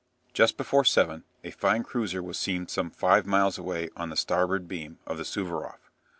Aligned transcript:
Just 0.33 0.57
before 0.57 0.83
seven 0.83 1.25
a 1.43 1.51
fine 1.51 1.83
cruiser 1.83 2.23
was 2.23 2.39
seen 2.39 2.67
some 2.67 2.89
five 2.89 3.27
miles 3.27 3.59
away 3.59 3.91
on 3.95 4.09
the 4.09 4.17
starboard 4.17 4.67
beam 4.67 4.97
of 5.05 5.17
the 5.19 5.23
"Suvaroff." 5.23 5.91